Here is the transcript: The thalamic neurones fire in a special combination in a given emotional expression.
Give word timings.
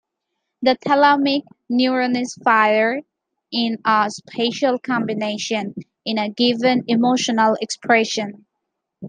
The 0.63 0.77
thalamic 0.83 1.43
neurones 1.71 2.33
fire 2.43 3.01
in 3.51 3.77
a 3.85 4.09
special 4.09 4.79
combination 4.79 5.75
in 6.05 6.17
a 6.17 6.27
given 6.27 6.85
emotional 6.87 7.55
expression. 7.61 8.47